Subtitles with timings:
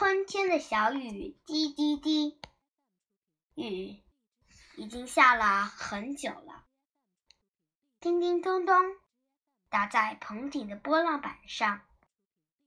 [0.00, 2.40] 春天的小雨滴滴滴，
[3.54, 4.02] 雨
[4.78, 6.64] 已经下了很久了。
[8.00, 8.74] 叮叮咚咚，
[9.68, 11.82] 打在棚顶的波浪板上；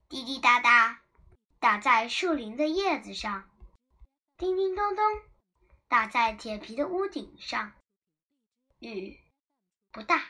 [0.08, 1.02] 滴滴答答，
[1.58, 3.50] 打在树林的叶子上；
[4.36, 5.04] 叮叮咚咚，
[5.88, 7.72] 打在铁皮的屋顶上。
[8.78, 9.18] 雨
[9.90, 10.22] 不大，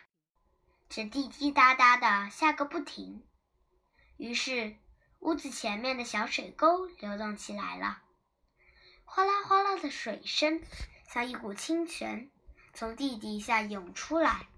[0.89, 3.29] 只滴滴答答的下个不停。
[4.17, 4.79] 于是。
[5.25, 8.03] 屋子前面的小水沟流动起来了，
[9.05, 10.63] 哗啦哗啦的水声
[11.09, 12.31] 像一股清泉，
[12.75, 14.49] 从地底下涌出来，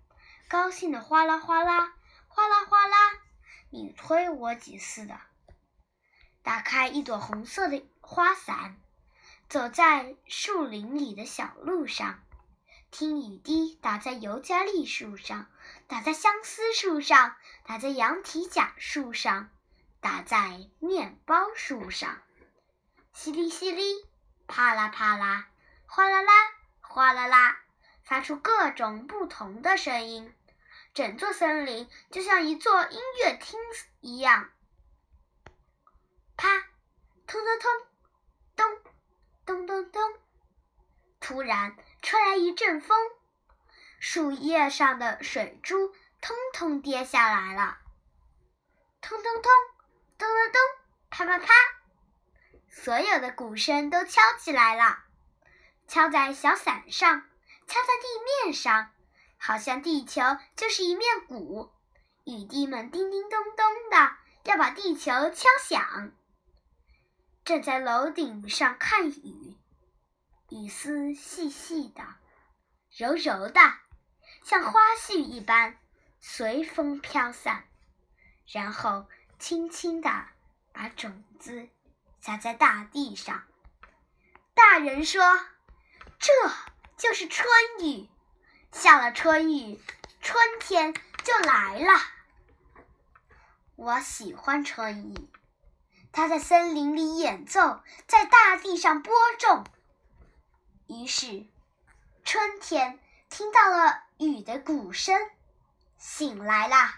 [0.49, 1.95] 高兴的哗啦哗啦，
[2.27, 2.97] 哗啦哗啦，
[3.71, 5.21] 你推我挤似的。
[6.43, 8.77] 打开一朵红色的花伞，
[9.49, 12.25] 走在树林里的小路上，
[12.91, 15.47] 听雨滴打在尤加利树上，
[15.87, 19.49] 打在相思树上，打在羊蹄甲树上。
[20.07, 22.23] 打在面包树上，
[23.13, 24.07] 淅沥淅沥，
[24.47, 25.49] 啪啦啪啦，
[25.85, 26.33] 哗啦啦，
[26.81, 27.59] 哗啦啦，
[28.05, 30.33] 发出各种不同的声音。
[30.95, 33.59] 整座森林就像一座音乐厅
[33.99, 34.53] 一样。
[36.37, 36.57] 啪，
[37.27, 37.73] 通通通，
[38.55, 38.93] 咚，
[39.45, 40.03] 咚咚咚。
[41.19, 42.97] 突然吹来一阵风，
[43.99, 47.79] 树叶上的水珠通通跌下来了。
[49.01, 49.51] 通通通。
[50.19, 50.61] 咚咚咚，
[51.11, 51.53] 啪啪啪，
[52.71, 55.05] 所有的鼓声都敲起来了，
[55.87, 57.21] 敲在小伞上，
[57.67, 58.93] 敲在地面上，
[59.37, 60.23] 好像地球
[60.57, 61.71] 就是一面鼓，
[62.25, 66.13] 雨滴们叮叮咚咚的要把地球敲响。
[67.45, 69.57] 站在楼顶上看雨，
[70.49, 72.03] 雨丝细细的，
[72.97, 73.61] 柔柔的，
[74.45, 75.79] 像花絮一般，
[76.21, 77.65] 随风飘散，
[78.47, 79.07] 然后。
[79.39, 80.29] 轻轻地
[80.73, 81.69] 把种子
[82.21, 83.45] 撒在大地上。
[84.55, 85.23] 大人说
[86.19, 86.33] ：“这
[86.97, 87.47] 就是春
[87.81, 88.09] 雨，
[88.73, 89.81] 下了春雨，
[90.21, 92.01] 春天就来了。”
[93.77, 95.31] 我喜欢春雨，
[96.11, 99.65] 它在森林里演奏，在大地上播种。
[100.87, 101.47] 于是，
[102.25, 105.15] 春天听到了雨的鼓声，
[105.99, 106.95] 醒来了，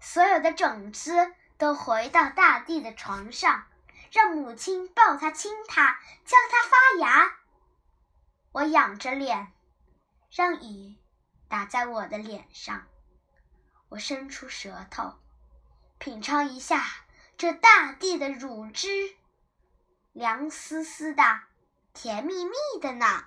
[0.00, 1.32] 所有的种子。
[1.60, 3.66] 都回到大地的床上，
[4.10, 7.36] 让母亲抱它、亲它，教它发芽。
[8.50, 9.52] 我仰着脸，
[10.30, 10.96] 让雨
[11.48, 12.86] 打在我的脸上。
[13.90, 15.18] 我伸出舌头，
[15.98, 16.82] 品尝一下
[17.36, 19.14] 这大地的乳汁，
[20.12, 21.42] 凉丝丝的，
[21.92, 23.26] 甜蜜蜜的呢。